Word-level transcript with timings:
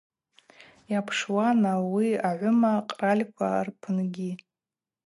Йапшуан 0.91 1.61
ауи 1.73 2.09
агӏвыма 2.29 2.73
къральква 2.89 3.47
рпынгьи. 3.65 4.31